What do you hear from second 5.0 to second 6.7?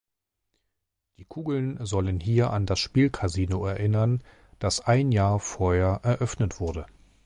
Jahr vorher eröffnet